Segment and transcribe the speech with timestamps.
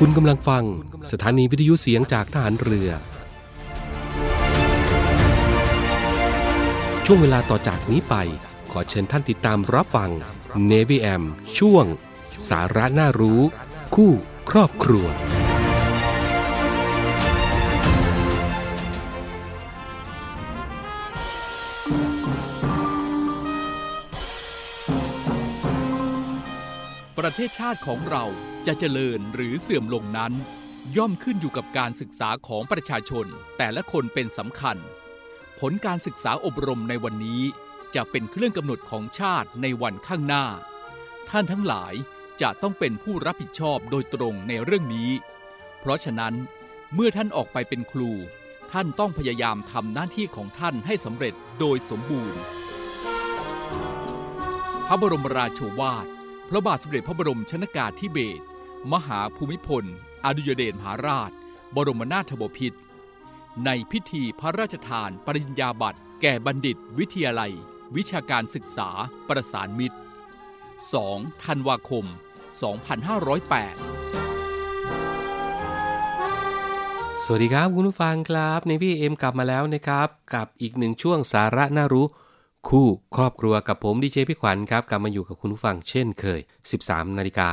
[0.00, 0.64] คุณกำลังฟัง
[1.12, 2.90] สถานีวิทยุเสียงจากทหารเรือ
[7.04, 8.14] ช่วงเวลาต่อจากนี้ไป
[8.72, 10.10] ขอเชิญท่านติดตามรับฟัง
[10.70, 11.22] Navy AM
[11.58, 11.86] ช่วง
[12.48, 13.40] สาระน่ารู้
[13.94, 14.12] คู่
[14.50, 15.06] ครอบครัว
[27.18, 28.24] ประเทศชาติของเรา
[28.66, 30.32] จะเจริญหรือเสื่อมลงนั้น
[30.96, 33.26] ย่อมขึ้นอยู่กับการศึกษาของประชาชน
[33.58, 34.76] แต่ละคนเป็นสำคัญ
[35.60, 37.42] ผลการศึกษาอบรมในวันนี้
[37.94, 40.44] จะเป็นเครื่องกำหนดของชาติในวันข้างหน้า
[41.30, 41.94] ท่านทั้งหลาย
[42.42, 45.10] จะต้องเป็นผู้รับผิดชอบโดยตรงในเรื่องนี้
[45.80, 46.34] เพราะฉะนั้น
[46.94, 48.10] เมื่อท่านออกไปเป็นครู
[48.72, 52.40] ท่านต้องพยายามทำหน้าที่ของท่านให้สำเร็จโดยสมบูรณ์
[54.86, 56.06] พระบรมราโชวาท
[56.48, 58.44] พระบาทสมเด็จพระบรมชนากาธิเบศร
[58.92, 59.84] มหาภูมิพล
[60.24, 61.30] อดุยเดชมหาราช
[61.74, 62.78] บรมนาถบพิตร
[63.64, 67.52] ในพิธีพระราชทานปริญญาบัตร แก่บัณฑิต วิทยาลัย
[67.96, 68.88] วิชาการศึกษา
[69.28, 69.96] ประสานมิตร
[70.70, 71.44] 2.
[71.44, 72.08] ธันวาคม 2508
[77.24, 82.06] สวัสดีครับคุณผู้ฟังครับในพี่เอ็มกลับมาแล้วนะครับ กับอีกหนึ่งช่วงสาระน่ารู้
[82.68, 86.40] คู่ครอบครัวกับผมดีเจพี่ขวัญครับ กลับมาอยู่กับคุณผู้ฟังเช่นเคย
[86.78, 87.48] 13 นาฬิกา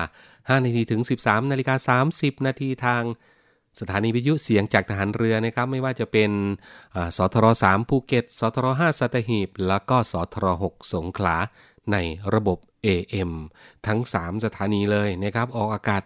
[0.48, 3.04] 5นาทีถึง 13นาฬิกา30 นาทีทาง
[3.80, 6.32] สถานีวิทยุเสียงจากทหารเรือนะครับ ไม่ว่าจะเป็น
[7.18, 11.36] สทร3ภูเก็ตสทร5สัตหีบ แล้วก็สทร6สงขลา
[11.92, 11.98] ใน
[12.34, 13.32] ระบบ AM
[13.88, 16.02] ทั้ง 3 สถานีเลยนะครับ ออกอากาศ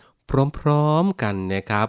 [0.59, 1.87] พร้อมๆกันนะครับ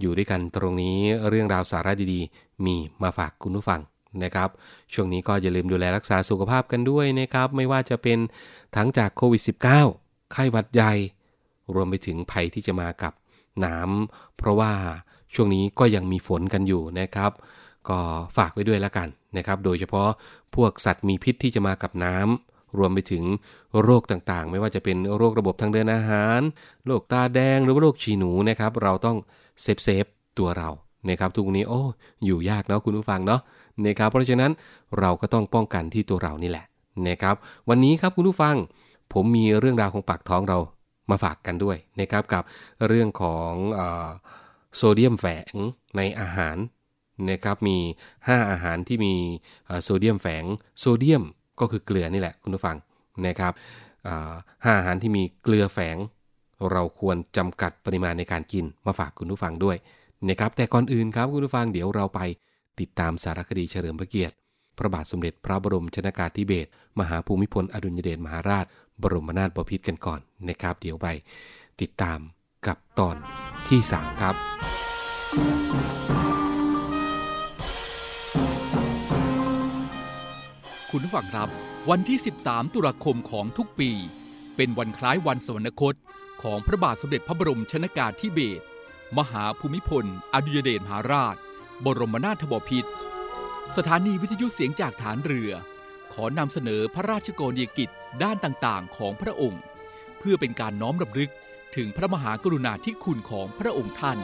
[0.00, 0.98] อยู่ด้วยกันตรงนี้
[1.28, 3.80] เรื่องราวสาระดีๆ มีมาฝากคุณผู้ฟัง
[4.22, 4.48] นะครับ
[4.92, 8.18] ช่วงนี้ก็อย่าลืมดูแลรักษาสุขภาพกันด้วยนะครับ ไม่ว่าจะเป็น
[8.76, 9.42] ทั้งจากโควิด
[9.86, 10.94] -19 ไข้หวัดใหญ่
[11.74, 13.12] รวมไปถึงภัยที่จะมากับ
[13.64, 14.72] น้ำเพราะว่า
[15.34, 17.32] ช่วงนี้ก็ยังมีฝนกันอยู่นะครับ
[17.88, 17.98] ก็
[18.36, 20.08] ฝากไว้ด้วยแล้วกันนะครับ โดยเฉพาะ
[20.54, 23.24] พวกสัตว์มีพิษที่จะมากับน้ำรวมไปถึง
[23.82, 26.40] โรคต่างๆ ไม่ว่าจะเป็นโรคระบบทางเดินอาหาร
[26.86, 29.16] โรคตาแดงหรือว่าโรคฉี่หนูนะครับ เราต้อง
[29.62, 30.04] safe safe
[30.38, 30.70] ตัวเรา
[31.10, 31.80] นะครับทุกวันนี้โอ้
[32.24, 33.40] อยู่ยากเนาะคุณผู้ฟังเนาะ
[33.86, 34.52] นะครับเพราะฉะนั้น
[34.98, 36.66] เราก็ต้องป้องกันที่ตัวเรานี่แหละ
[37.08, 37.34] นะครับ
[37.68, 38.56] วันนี้ครับคุณผู้ฟัง
[39.12, 40.58] ผมมีเรื่องราวของปากท้องเรา
[41.10, 42.42] มาฝากกันด้วยนะครับกับ
[42.86, 43.80] เรื่องของเออ
[44.76, 45.54] โซเดียมแฝง
[45.96, 46.56] ในอาหาร
[47.30, 47.78] นะครับมี
[48.14, 49.14] 5 อาหารที่มี
[49.82, 50.44] โซเดียมแฝง
[50.78, 51.22] โซเดียม
[51.60, 52.76] ก็คือเกลือนี่แหละคุณผู้ฟัง
[53.26, 53.52] นะครับ
[54.64, 55.96] ห้าอาหารที่มีเกลือแฝง
[56.72, 59.76] เราควรจำกัดปริมาณในการกินมาฝากคุณผู้ฟังด้วย
[60.28, 62.20] นะครับแต่ก่อนอื่นครับคุณผู้ฟังเดี๋ยวเราไป
[62.80, 64.34] ติดตามสารคดีเฉลิมพระเกียรติ
[64.78, 68.66] พระบาทสมเด็จพระบรมชนากาธิเบศรมหาภูมิพลอดุลยเดชมหาราช
[69.02, 71.06] บรมนาถบพิตรกันก่อนนะครับ เดี๋ยวไป
[71.80, 72.18] ติดตาม
[72.66, 73.16] กับตอน
[73.68, 74.34] ที่ 3 ครับ
[80.90, 81.48] คุณผู้ฟังครับ
[81.90, 83.90] วันที่ 13 ตุลาคมของทุกปี
[84.56, 85.94] เป็นวันคล้ายวันสวรรคต
[86.42, 88.62] ของพระบาทสมเด็จพระบรมชนากาธิเบศร
[89.18, 90.04] มหาภูมิพล
[90.34, 91.36] อดุลยเดชมหาราช
[91.84, 92.90] บรมนาถบพิตร
[93.76, 95.52] สถานีวิทยุเสียงจากฐานเรือ
[96.12, 97.90] ขอนำเสนอพระราชกรณียกิจ
[98.22, 99.62] ด้านต่างๆ ของพระองค์
[100.18, 101.30] เพื่อเป็นการน้อมรำลึก
[101.76, 104.18] ถึงพระมหากรุณาธิคุณของพระองค์ท่าน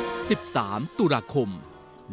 [0.00, 1.48] 13 ตุลาคม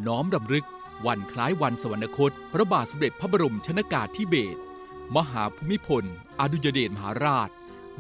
[0.08, 0.66] น้อมรำลึก
[1.06, 4.60] วันคล้ายวันสวรรคต พระบาทสมเด็จพระบรมชนากาธิเบศร
[5.16, 6.04] มหาภูมิพล
[6.40, 7.50] อดุยเดชมหาราช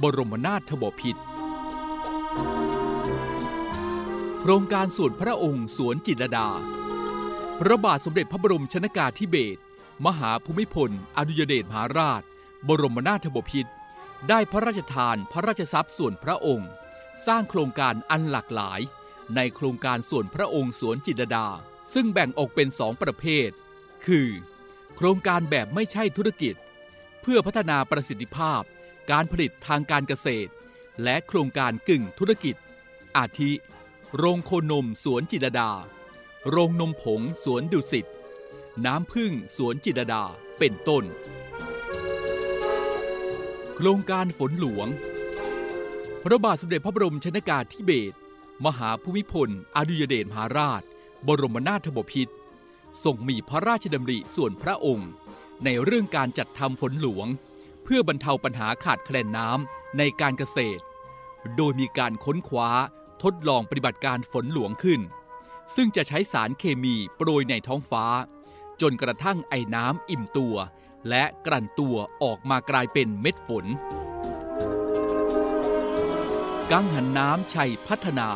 [0.01, 1.21] บรมนาถบพิตร
[4.39, 6.49] โครงการสวนพระองค์สวนจิตรดา
[7.61, 9.61] พระบาทสมเด็จพระบรมชนากาธิเบศร
[10.05, 12.21] มหาภูมิพล อดุยเดชมหาราช
[12.67, 13.71] บรมนาถบพิตร
[14.29, 16.69] ได้พระราชทานพระราชทรัพย์ส่วนพระองค์
[17.27, 18.81] สร้างโครงการอันหลากหลาย
[19.35, 21.47] ในโครงการส่วนพระองค์สวนจิตรดา
[21.93, 23.49] ซึ่งแบ่งออกเป็นสองประเภท
[24.05, 24.27] คือ
[24.95, 26.55] โครงการแบบไม่ใช่ธุรกิจ
[27.21, 28.61] เพื่อพัฒนาประสิทธิภาพ
[29.11, 30.51] การผลิตทางการเกษตร
[31.03, 32.55] และโครงการกึ่งธุรกิจ
[33.17, 33.51] อาทิ
[34.15, 35.71] โรงโคนมสวนจิตรดา
[36.51, 38.05] โรงนมผงสวนดุสิต
[38.85, 40.23] น้ำพึ่งสวนจิตดา
[40.59, 41.03] เป็นต้น
[43.75, 44.87] โครงการฝนหลวง
[46.23, 48.15] พระบาทสมเด็จพระบรมชนากาธิเบศร
[48.65, 50.81] มหาภูมิพล อดุยเดชมหาราช
[51.27, 52.33] บรมนาถบพิตร
[53.03, 55.09] ทรงมีพระราชดำริส่วนพระองค์
[55.65, 57.27] ในเรื่องการจัดทำฝนหลวง
[57.83, 60.83] เพื่อบรรเทาปัญหาขาดแคลนน้ำในการเกษตร
[61.57, 62.69] โดยมีการค้นคว้า
[63.23, 65.01] ทดลองปฏิบัติการฝนหลวงขึ้น
[65.75, 68.05] ซึ่งจะใช้สารเคมีโปรยในท้องฟ้า
[68.81, 70.55] จนกระทั่งไอ้น้ำอิ่มตัว
[71.09, 73.65] และกลั่นตัวออกมากลายเป็นเม็ดฝน
[76.71, 78.29] กังหันน้ำชัยพัฒนา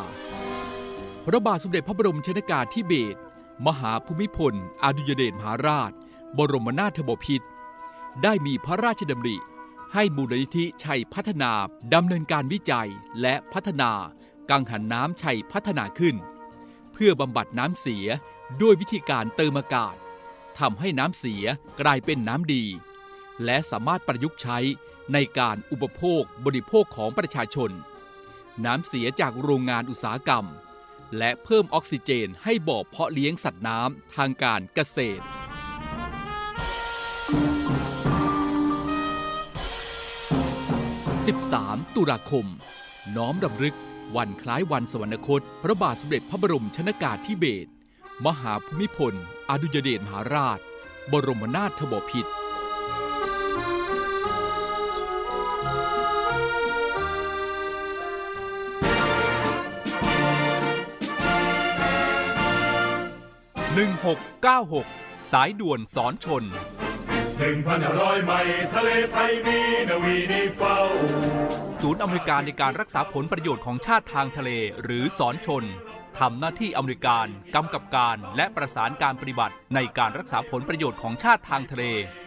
[1.24, 3.18] พระบาทสมเด็จพระบรมชนากาธิเบศร
[3.66, 5.92] มหาภูมิพลอดุยเดชมหาราช
[6.38, 7.46] บรมนาถบพิตร
[8.22, 9.36] ได้มีพระราชดำริ
[9.94, 11.52] ให้มูลนิธิชัยพัฒนา
[11.94, 12.90] ดำเนินการวิจัย
[13.20, 13.90] และพัฒนา
[14.50, 16.16] กังหันน้ำชัยพัฒนาขึ้น
[16.92, 18.06] เพื่อบำบัดน้ำเสีย
[18.62, 19.96] ด้วยวิธีการเติมอากาศ
[20.58, 21.44] ทำให้น้ำเสีย
[21.80, 22.64] กลายเป็นน้ำดี
[23.44, 24.58] และสามารถประยุกต์ใช้
[25.12, 27.70] ในการอุปโภคบริโภคของประชาชน
[28.64, 30.46] น้ำเสียจากโรงงานอุตสาหกรรม
[31.18, 35.24] และเพิ่มออกซิเจนให้บ่อเพาะเลี้ยงสัตว์น้ำทางการเกษตร
[41.62, 42.46] 13 ตุลาคม
[43.16, 43.76] น้อมรำลึก
[44.16, 47.70] วันคล้ายวันสวรรคต พระบาทสมเด็จพระบรมชนากาธิเบศร
[48.26, 49.14] มหาภูมิพล
[49.50, 50.58] อดุยเดชมหาราช
[51.12, 52.30] บรมนาถบพิตร
[63.72, 66.44] 1696 สายด่วนสอนชน
[67.38, 70.78] หนึ่งพันร้อยไมล์ทะเลไทยมีนาวีนีเฝ้า
[71.86, 74.50] ศูนย์อเมริการในการรักษาผลประโยชน์ของชาติทางทะเล
[74.82, 75.64] หรือสอนชน
[76.18, 81.84] ทำหน้าที่อเมริการกำกับการและประสานการปฏิบัติ ในการรักษาผลประโยชน์ของชาติทางทะเล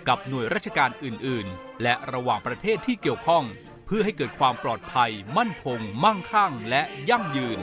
[0.08, 3.44] กับหน่วยราชการอื่น ๆ และระหว่างประเทศที่เกี่ยวข้อง
[3.86, 7.60] เพื่อให้เกิดความปลอดภัย มั่นคง มั่งคั่ง และยั่งยืน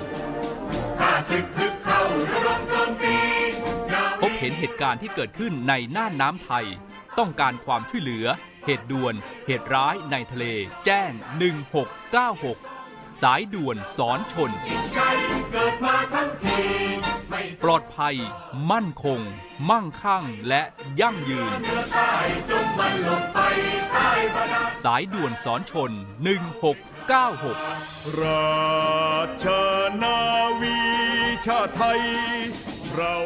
[4.21, 6.67] พบเห็นเหตุการณ์ที่เกิดขึ้นในน่านน้ำไทย
[7.19, 8.27] ต้องการความช่วยเหลือ
[8.65, 9.15] เหตุด่วน
[9.47, 10.45] เหตุร้ายในทะเล
[10.85, 11.13] แจ้ง
[12.33, 14.69] 1696 สายด่วนสอนชนช
[17.63, 18.17] ปลอดภัย
[18.71, 19.21] มั่นคง
[19.71, 20.63] มั่งคั่งและ
[21.01, 21.51] ยั่งยืน
[24.85, 25.91] สายด่วนสอนชน
[26.67, 28.53] 1696 รา
[29.43, 29.45] ช
[30.03, 30.19] นา
[30.61, 30.79] วี
[31.47, 32.03] ชาไทย
[32.95, 33.17] เรา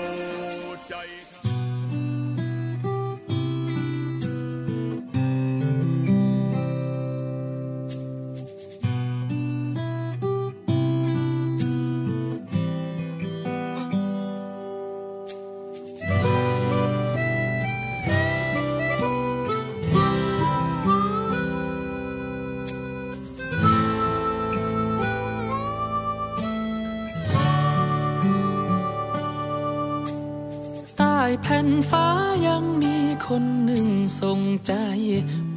[31.43, 32.07] แผ่นฟ้า
[32.47, 32.97] ยังมี
[33.27, 33.87] คนหนึ่ง
[34.21, 34.73] ส่งใจ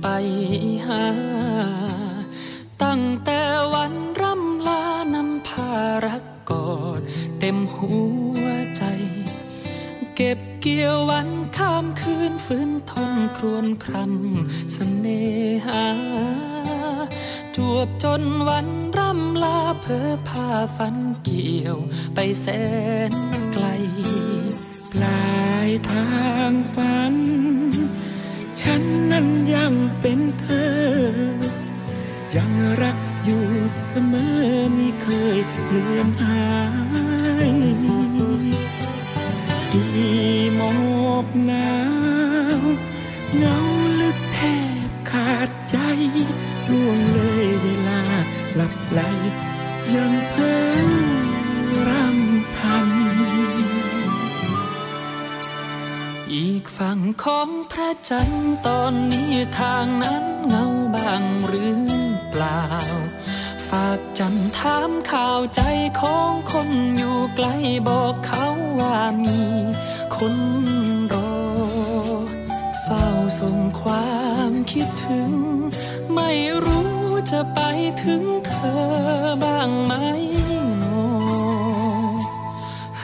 [0.01, 0.07] ไป
[0.87, 1.05] หา
[2.83, 3.41] ตั้งแต่
[3.73, 4.83] วันร่ำลา
[5.15, 5.69] นำพา
[6.05, 7.01] รักกอด
[7.39, 7.93] เต็มหั
[8.41, 8.45] ว
[8.77, 8.83] ใจ
[10.15, 15.23] เก็บเกี่ยววันข้ามคืนฟื้นทนครวนครำเสน่
[15.67, 15.85] หา
[17.55, 18.67] จวบจนวัน
[18.97, 20.47] ร่ำลาเพอพา
[20.77, 21.77] ฝันเกี่ยว
[22.15, 22.45] ไปแส
[23.11, 23.13] น
[23.53, 23.65] ไกล
[24.91, 26.09] ปลายทา
[26.49, 27.15] งฝัน
[28.61, 28.81] ฉัน
[29.11, 30.75] นั้นยังเป็นเธอ
[32.35, 33.45] ยังรักอยู่
[33.87, 36.49] เสมอไม่เคยเลือนหา
[37.49, 37.51] ย
[39.73, 39.87] ดี
[40.55, 40.73] หมอ
[41.25, 41.71] กหนา
[42.57, 42.61] ว
[43.37, 43.57] เงา
[44.01, 44.39] ลึกแท
[44.87, 45.77] บขาดใจ
[46.71, 48.01] ล่วงเลยเวลา
[48.55, 49.01] หลับไหล
[49.95, 50.13] ยัง
[56.83, 61.83] ฝั่งของพระจันทร์ตอนนี้ทางนั้นเงาบางหรือ
[62.31, 62.63] เปล่า
[63.69, 65.61] ฝากจันทร์ถามข่าวใจ
[66.01, 67.47] ของคนอยู่ไกล
[67.87, 68.45] บอกเขา
[68.79, 69.39] ว่ามี
[70.15, 70.35] คน
[71.13, 71.33] รอ
[72.83, 73.05] เฝ้า
[73.39, 74.17] ส่งควา
[74.49, 75.31] มคิดถึง
[76.13, 76.31] ไม่
[76.65, 76.93] รู้
[77.31, 77.59] จะไป
[78.03, 78.81] ถึงเธอ
[79.43, 79.93] บ้างไหม
[80.77, 80.83] โน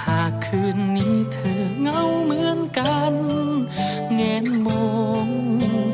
[0.02, 3.16] หากคืนนี้เธอเหงาเหมือนกัน
[4.66, 4.88] มอ
[5.28, 5.30] ง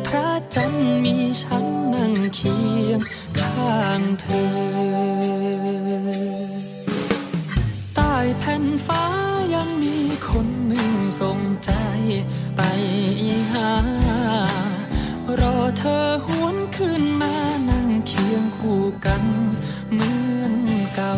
[0.07, 2.99] พระจันทร์มีฉันนั่งเคียง
[3.39, 4.47] ข้างเธอ
[7.95, 9.03] ใต้แผ่นฟ้า
[9.53, 11.71] ยังมีคนหนึ่งส่งใจ
[12.57, 12.61] ไป
[13.51, 13.71] หา
[15.39, 17.35] รอเธอหวนขึ้นมา
[17.69, 19.23] นั่งเคียงคู่กัน
[19.91, 20.55] เหมือน
[20.95, 21.15] เก่า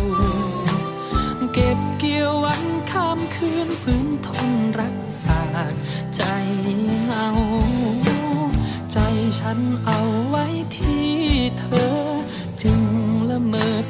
[1.54, 4.50] เก็บเกี่ยววันข้ามคืนฝืนทน
[4.80, 4.93] รักฝาก
[6.24, 6.32] ใจ
[7.06, 7.27] เงา
[8.92, 8.98] ใจ
[9.39, 10.00] ฉันเอา
[10.30, 11.12] ไว้ที่
[11.60, 11.94] เธอ
[12.62, 12.82] จึง
[13.30, 13.83] ละเมอ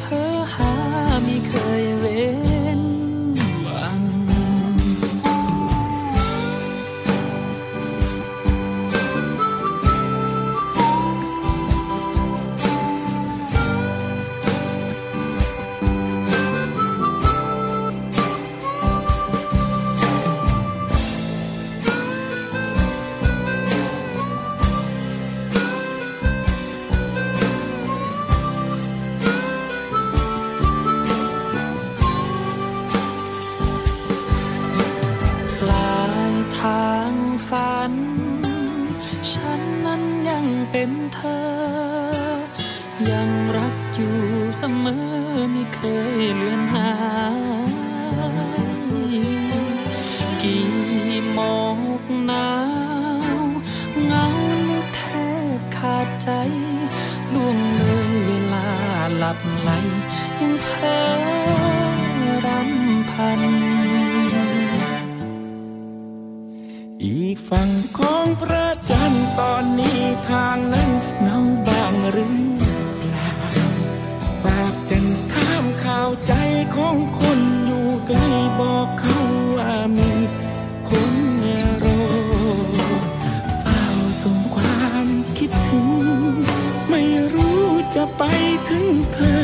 [56.23, 56.31] ใจ
[57.33, 58.65] ล่วงเลยเวลา
[59.17, 59.69] หลับไหล
[60.39, 60.97] ยังเธอ
[62.45, 63.41] รำพัน
[67.03, 71.37] อีกฝั่งของพระจันทร์ตอนนี้ทางนั้นเงา
[71.67, 72.33] บางหรือ
[73.01, 73.29] เปล่า
[74.43, 76.33] ฝากจันถามข่าวใจ
[76.75, 78.17] ของคนอยู่ไกล
[78.59, 78.87] บอก
[87.95, 88.23] จะไป
[88.67, 89.42] ถึงเธอ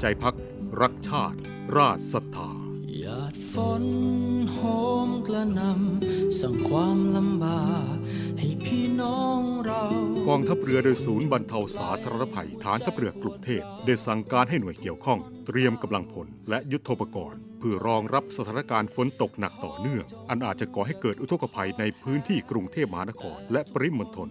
[0.00, 0.36] ใจพัก
[0.80, 1.38] รักชาติ
[1.76, 2.50] ราชศรัทธา
[2.98, 3.84] หยาดฝน
[4.52, 4.58] โห
[5.06, 7.96] มกระหนำสั่งความลำบาก
[8.38, 9.84] ให้พี่น้องเรา
[10.28, 24.30] กองทัพเรือโดยศูนย์บรรเทาสาธารณภัยฐานทัพเรือกรุงเทพได้สั่งการให้หน่วยเกี่ยวข้อง เตรียมกำลังพลและยุทโธปกรณ์เพื่อรองรับสถานการณ์ฝนตกหนักต่อเนื่อง อันอาจจะก่อให้เกิดอุทกภัยในพื้นที่กรุงเทพมหานคร และปริมณฑล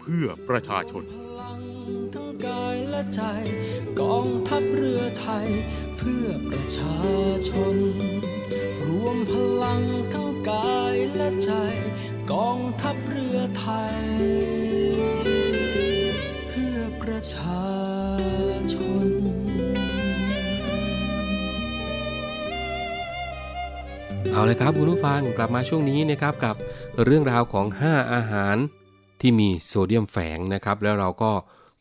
[0.00, 1.04] เพื่อประชาชน
[2.14, 3.22] ทั้งกายและใจ
[4.00, 5.48] กองทัพเรือไทย
[5.98, 6.98] เพื่อประชา
[7.48, 7.76] ชน
[8.86, 11.52] รวมพลังทั้งกายและใจ
[12.32, 14.00] กองทัพเรือไทย
[16.48, 17.64] เพื่อประชา
[18.74, 19.08] ชน
[24.32, 26.56] เอาเลยครับคุณผู้ฟังกลับมาช่วงนี้นะครับกับ
[27.04, 28.58] เรื่องราวของ 5 อาหาร
[29.20, 31.32] ที่มีโซเดียมแฝงนะครับ แล้วเราก็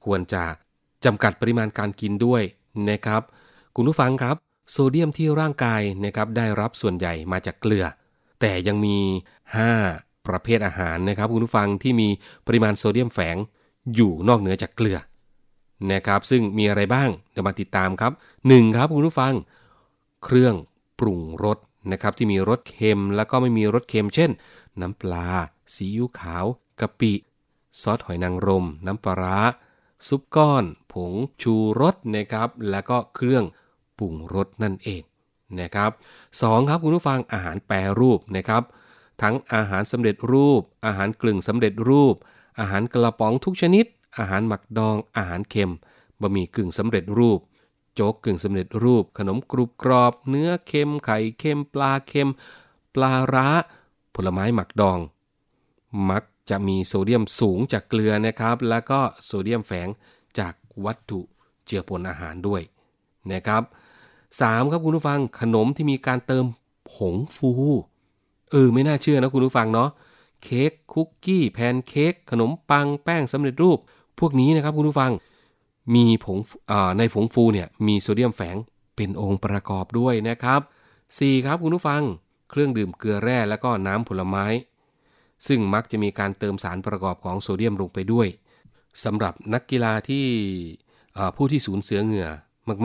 [0.06, 0.44] ควรจะ
[1.06, 2.42] จำกัดปริมาณการกินด้วย
[2.90, 3.22] นะครับ
[3.76, 4.36] คุณผู้ฟังครับ
[4.72, 7.86] โซเดียมที่ร่างกายนะครับได้รับส่วนใหญ่มาจากเกลือ
[8.42, 8.98] แต่ยังมี
[9.64, 12.10] 5 ประเภทอาหารนะครับ คุณผู้ฟังที่มี
[12.48, 13.38] ปริมาณโซเดียมแฝง
[13.96, 14.98] อยู่นอกเหนือจากเกลือ
[15.92, 18.12] นะครับ ซึ่งมีอะไรบ้างเดี๋ยวมาติดตามครับ
[18.44, 18.76] 1.
[18.76, 19.34] ครับคุณผู้ฟัง
[20.24, 20.56] เครื่อง
[21.00, 21.58] ปรุงรส
[21.92, 24.32] นะครับที่มีรสเค็มแล้วก็ไม่มีรสเค็ม เช่น
[24.82, 25.28] น้ำปลา
[25.74, 26.46] ซีอิ๊วขาว
[26.80, 27.14] กะปิ
[27.82, 29.38] ซอสหอยนางรม น้ำปลาร้า
[30.08, 33.44] ซุปก้อน ผงชูรสนะครับ แล้วก็เครื่อง
[33.98, 35.02] ปรุงรสนั่นเอง
[35.60, 35.92] นะครับ
[36.42, 38.64] สองครับคุณผู้ฟังอาหารแปรรูปนะครับ
[39.22, 42.16] ทั้งอาหารสำเร็จรูป อาหารกลึ่งสำเร็จรูป
[42.60, 43.86] อาหารกระป๋องทุกชนิด
[44.18, 45.72] อาหารหมักดอง อาหารเค็ม
[46.22, 47.40] บะหมี่กึ่งสำเร็จรูป
[47.94, 52.30] โจ๊กกึ่งสำเร็จรูป ขนมกรุบกรอบ เนื้อเค็มไข่เค็มปลาเค็ม
[52.96, 53.48] ปลาร้า
[54.16, 55.00] ผลไม้หมักดอง
[56.10, 59.88] มัก จะมีโซเดียมสูงจากเกลือนะครับ แล้วก็โซเดียมแฝง
[60.40, 60.54] จาก
[60.86, 61.20] วัตถุ
[61.66, 62.62] เจือปนอาหารด้วย
[63.34, 63.64] นะครับ
[64.18, 64.72] 3.
[64.72, 66.46] ครับคุณผู้ฟังขนมที่มีการเติม
[66.94, 67.52] ผงฟู
[68.52, 69.90] เออไม่น่าเชื่อนะคุณผู้ฟังเนาะ
[70.44, 73.80] เค้กคุกกี้แพนเค้กขนมปังแป้งสำเร็จรูป
[74.20, 75.12] พวกนี้นะครับคุณผู้ฟัง
[75.96, 76.38] มีผง
[76.98, 78.58] ในผงฟูเนี่ยมีโซเดียมแฝง
[78.96, 80.62] เป็นองค์ประกอบด้วยนะครับ
[81.04, 81.46] 4.
[81.46, 82.02] ครับคุณผู้ฟัง
[82.50, 84.46] เครื่องดื่มเกลือแร่แล้วก็น้ำผลไม้
[85.48, 88.28] ซึ่งมักจะมีการเติมสารประกอบของโซเดียมลงไปด้วย
[89.04, 90.26] สำหรับนักกีฬาที่
[91.36, 92.30] ผู้ที่สูญเสียเหงื่อ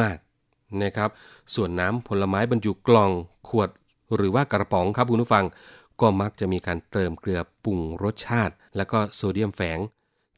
[0.03, 1.11] มากๆนะครับ
[1.55, 3.11] ส่วนน้ำผลไม้บรรจุกล่อง
[3.49, 3.71] ขวด
[4.17, 5.45] หรือว่ากระป๋องครับคุณผู้ฟัง
[6.01, 9.79] ก็มักจะมีการเติมเกลือปรุงรสชาติ และก็โซเดียมแฝง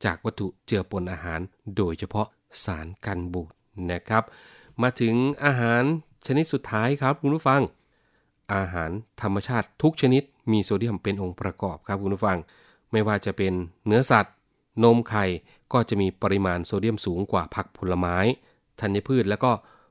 [0.04, 1.40] จากวัตถุเจือปนอาหาร
[1.76, 2.26] โดยเฉพาะ
[2.64, 3.52] สารกันบูด
[3.90, 4.25] นะครับ
[4.82, 5.82] มาถึงอาหาร
[6.26, 7.62] ชนิดสุดท้ายครับคุณผู้ฟัง
[8.54, 8.90] อาหาร
[9.23, 10.23] ธรรมชาติทุกชนิด
[10.53, 12.38] มีโซเดียมเป็นองค์ประกอบครับคุณผู้ฟัง
[12.93, 13.53] ไม่ว่าจะเป็น
[13.87, 14.35] เนื้อสัตว์
[14.85, 15.25] นมไข่
[15.73, 18.17] ก็จะมีปริมาณโซเดียมสูงกว่าผักผลไม้
[18.81, 19.50] ธัญพืชแล้วก็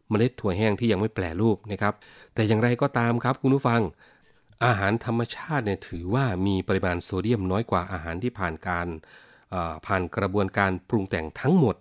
[0.10, 1.94] เมล็ดถั่วแห้งที่ยังไม่แปรรูปนะครับ
[2.34, 3.82] แต่อย่างไรก็ตามครับคุณผู้ฟัง
[4.66, 8.88] อาหารธรรมชาติเนี่ยถือว่ามีปริมาณโซเดียมน้อยกว่าอาหารที่ผ่านการ
[9.86, 11.76] ผ่านกระบวนการปรุงแต่งทั้งหมด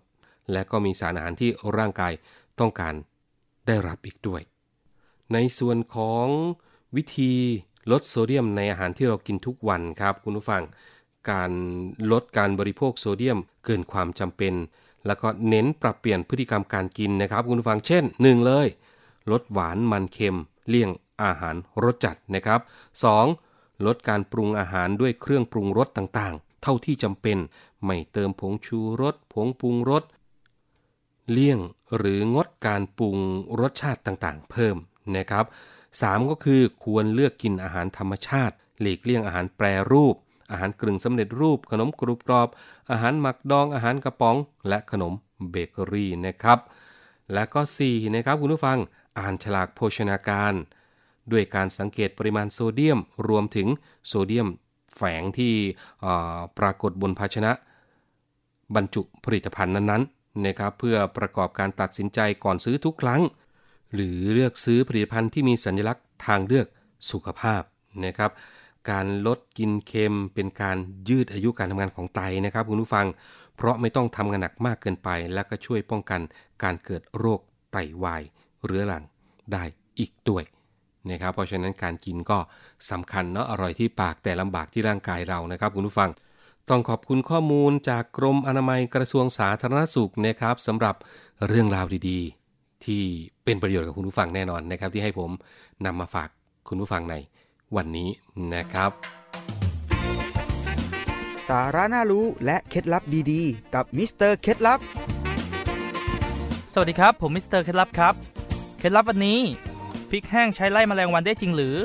[0.53, 2.13] และก็มีสารอาหารที่ร่างกาย
[2.61, 2.95] ต้องการ
[3.67, 4.43] ได้รับอีกด้วย
[5.33, 6.27] ในส่วนของ
[6.97, 7.35] วิธี
[7.91, 10.63] ลดโซเดียมในอาหารที่เรากินทุกวันครับคุณผู้ฟัง
[11.31, 11.51] การ
[12.13, 14.55] ลดการบริโภคโซเดียมเกินความจำเป็น
[15.07, 18.67] แล้วก็เน้นปรับเปลี่ยนพฤติกรรมการกินนะครับคุณผู้ฟังเช่น 1 เลย
[19.31, 20.37] ลดหวานมันเค็ม
[20.69, 20.91] เลี่ยง
[21.23, 22.61] อาหารรสจัดนะครับ
[23.23, 23.87] 2.
[23.87, 27.39] ลดการปรุงอาหารด้วยเครื่องปรุงรสต่างๆ เท่าที่จำเป็น
[27.85, 30.05] ไม่เติมผงชูรส ผงปรุงรส
[31.31, 31.59] เลี่ยง
[31.97, 33.19] หรืองดการปรุง
[33.61, 34.77] รสชาติต่างๆ เพิ่ม
[35.17, 35.45] นะครับ
[36.03, 36.31] 3.
[36.31, 40.15] ก็คือควรเลือกกินอาหารธรรมชาติ หลีกเลี่ยงอาหารแปรรูป
[40.51, 42.49] อาหารกลึงสำเร็จรูป ขนมกรุบกรอบ
[42.91, 44.37] อาหารหมักดองอาหารกระป๋อง
[44.69, 45.13] และขนม
[45.51, 46.59] เบเกอรี่นะครับ
[47.33, 48.79] และก็ 4 นะครับคุณผู้ฟัง
[49.19, 50.55] อ่านฉลากโภชนาการ
[51.33, 53.69] ด้วยการสังเกตปริมาณโซเดียม รวมถึง
[54.07, 54.49] โซเดียม
[54.97, 55.55] แฝงที่
[56.59, 57.53] ปรากฏบนภาชนะ
[58.75, 63.23] บรรจุผลิตภัณฑ์นั้นๆนะครับเพื่อประกอบการตัดสินใจก่อนซื้อทุกครั้ง
[63.95, 66.67] หรือเลือกซื้อผลิตภัณฑ์ที่มีสัญลักษณ์ทางเลือก
[67.11, 67.63] สุขภาพ
[68.07, 68.31] นะครับ
[68.91, 70.77] การลดกินเค็มเป็นการ
[71.09, 73.07] ยืดอายุการทำงานของไตนะครับคุณผู้ฟัง
[73.57, 76.21] เพราะไม่ต้องทำงานหนักมากเกินไป และก็ช่วยป้องกัน
[76.63, 77.41] การเกิดโรค
[77.73, 78.23] ไตาวาย
[78.65, 79.05] เรื้อรัง
[79.53, 79.65] ได้
[79.99, 80.45] อีกด้วย
[81.11, 82.39] นะครับ เพราะฉะนั้นการกินก็
[82.91, 86.11] สำคัญเนาะอร่อยที่ปากแต่ลำบากที่ร่างกายเรานะครับคุณผู้ฟัง
[86.71, 90.95] ต้องขอบคุณข้อมูลจากกรมอนามัยกระทรวงสาธารณสุขนะครับสำหรับ
[91.49, 92.44] เรื่องราวดีๆ
[92.87, 93.03] ที่
[93.45, 95.31] เป็นประโยชน์กับคุณผู้ฟังแน่นอนนะครับ ที่ให้ผม
[95.87, 96.29] นำมาฝาก
[96.69, 97.15] คุณผู้ฟังใน
[97.77, 98.09] วันนี้
[98.55, 98.91] นะครับ
[101.49, 104.81] สาระน่ารู้และเคล็ดลับดีๆ กับมิสเตอร์เคล็ดลับ
[106.73, 108.15] สวัสดีครับ ผมมิสเตอร์เคล็ดลับครับ
[108.79, 109.41] เคล็ดลับวันนี้
[110.11, 111.77] พริกแห้งใช้ไล่แมลงวันได้จริงหรือ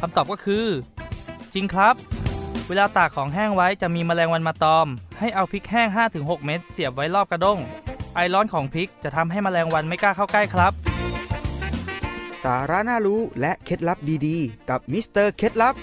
[0.00, 0.66] คำตอบก็คือ
[1.54, 1.94] จริงครับ
[2.68, 4.86] เวลาตากของแห้งไว้จะมีแมลงวันมาตอม
[5.18, 7.58] ให้เอาพริกแห้ง 5-6 เม็ดเสียบไว้รอบกระด้ง
[8.14, 10.72] ไอร้อนของพริกจะทำให้แมลงวันไม่กล้าเข้าใกล้ครับ
[12.44, 15.74] สาระน่ารู้และเคล็ดลับดีๆ กับมิสเตอร์เคล็ดลับ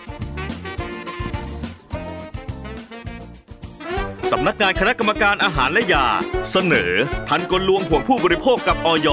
[4.31, 6.05] สำนักงานคณะกรรมการอาหารและยา
[6.51, 6.91] เสนอ
[7.27, 9.09] ทันกลลวงห่วงผู้บริโภคกับอย.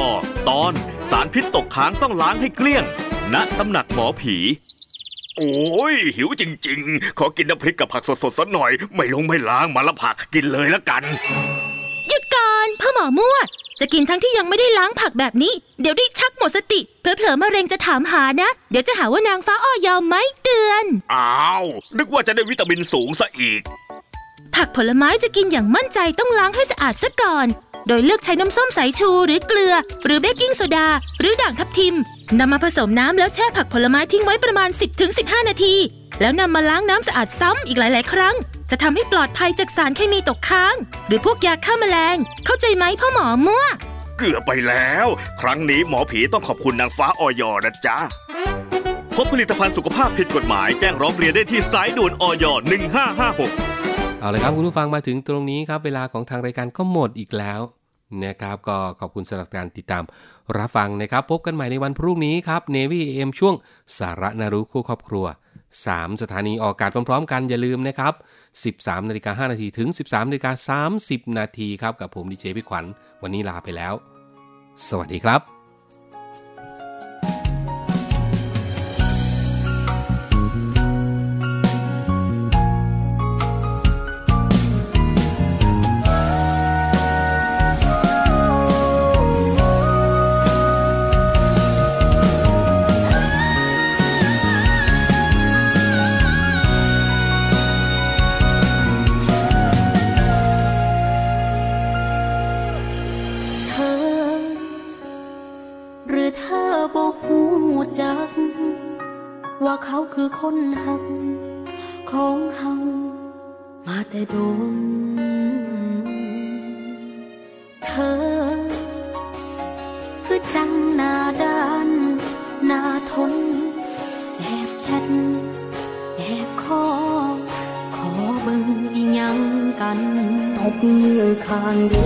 [0.48, 0.72] ตอน
[1.11, 2.85] สารพิษตกค้างต้องล้างให้เกลี้ยง
[3.35, 4.37] ณตำหนักหมอผี
[5.37, 11.86] โอ้ย หิวจริง ๆ ขอกินน้ำพริกกับผักสดๆสักหน่อย ไม่ล้งไม่ล้างมันละผักกินเลยละกันหยุดก่อน
[12.87, 13.37] พ่อหมอมั่ว
[13.81, 21.64] จะกินทั้งที่ยังไม่ได้ล้างผักแบบนี้ เดี๋ยวได้ชักหมดสติ เผลอๆมะเร็งจะถามหานะ เดี๋ยวจะหาว่านางฟ้าอ้อยอมไม่เตือน อ้าว
[21.99, 23.61] นึกว่าจะได้วิตามินสูงซะอีก
[24.55, 27.46] ผักผลไม้จะกินอย่างมั่นใจต้องล้างให้สะอาดซะก่อน
[27.88, 30.88] โดยเลือกใช้น้ำส้มสายชูหรือเกลือ หรือเบกกิ้งโซดา
[31.20, 31.94] หรือด่างทับทิม
[32.38, 34.68] นำมาผสมน้ำแล้วแช่ผักผลไม้ทิ้งไว้ประมาณ
[35.09, 35.75] 10-15 นาที
[36.20, 38.35] แล้วนำมาล้างน้ำสะอาดซ้ำอีกหลาย ๆ ครั้ง
[38.70, 40.75] จะทำให้ปลอดภัยจากสารเคมีตกค้าง
[41.07, 43.64] หรือพวกยาฆ่าแมลง เข้าใจไหมพ่อหมอมั่ว
[44.18, 45.07] เกือบไปแล้ว
[45.40, 47.99] ครั้งนี้หมอผีต้องขอบคุณนางฟ้าออยนะจ๊ะ
[49.16, 52.44] พบผลิตภัณฑ์สุขภาพผิดกฎหมายแจ้งร้องเรียนได้ที่สายด่วนออย
[53.53, 57.61] 1556 เอาเลยครับคุณผู้ฟังมาถึงตรงนี้ครับ เวลาของทางรายการก็หมดอีกแล้ว
[58.25, 60.05] นะครับก็ขอบคุณสำหรับการติดตาม
[60.57, 63.55] รับฟังนะครับ พบกันใหม่ในวันพรุ่งนี้ครับเนวี่เอ็มช่วง
[63.99, 65.27] สาระนารู้คู่ครอบครัว
[65.77, 68.14] 3 สถานีออกอากาศพร้อมๆ กันอย่าลืมนะครับ
[68.64, 72.85] 13นาฬิกา5นาทีถึง 13นาฬิกา30 นาทีครับ กับผมดีเจพี่ขวัญ
[73.23, 73.95] วันนี้ลาไปแล้ว
[74.88, 75.56] สวัสดีครับ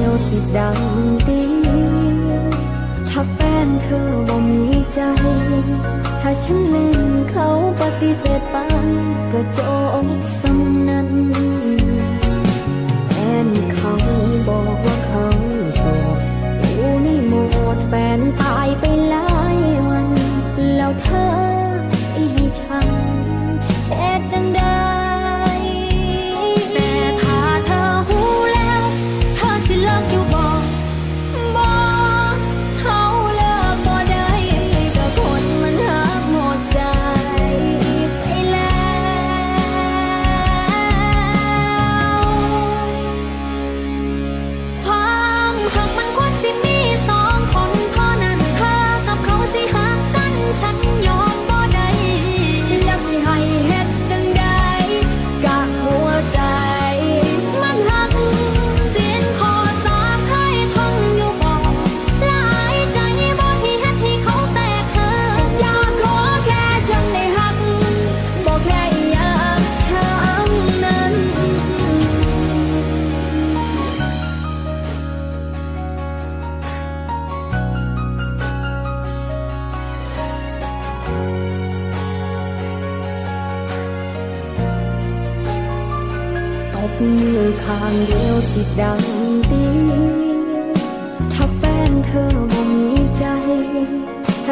[0.09, 0.79] วสิดัง
[1.27, 1.43] ตี
[3.09, 5.01] ถ้าแฟนเธอบ่มีใจ
[6.21, 7.49] ถ้าฉันเล่นเขา
[7.81, 8.57] ปฏิเสธไป
[9.33, 9.61] ก็จ
[10.05, 10.07] บ
[10.41, 11.09] สำนั้น
[13.11, 13.93] แฟนเขา
[14.49, 15.27] บอกว่าเขา
[15.79, 15.85] โส
[16.19, 16.21] ด
[16.59, 17.33] อยู่ในโหม
[17.77, 18.21] ดแฟน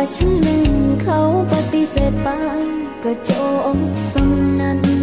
[0.01, 1.19] ถ้าฉันลืมเขา
[1.51, 2.29] ปฏิเสธไป
[3.05, 3.31] ก็จ
[3.77, 3.79] บ
[4.13, 4.31] สม
[4.61, 4.98] นั้น